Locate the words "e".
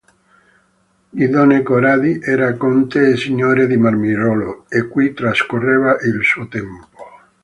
3.11-3.17, 4.67-4.87